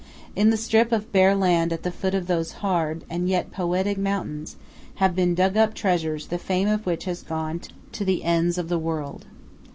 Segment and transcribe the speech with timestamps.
[0.35, 3.99] In the strip of bare land at the foot of those hard, and yet poetic
[3.99, 4.55] mountains,
[4.95, 8.67] have been dug up treasures the fame of which has gone to the ends of
[8.67, 9.27] the world.